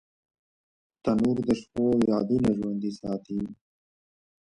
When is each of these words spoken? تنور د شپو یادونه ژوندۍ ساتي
تنور 1.03 1.37
د 1.47 1.49
شپو 1.61 1.85
یادونه 2.09 2.49
ژوندۍ 2.57 2.91
ساتي 2.99 3.39